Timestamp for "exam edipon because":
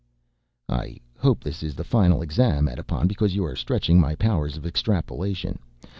2.23-3.35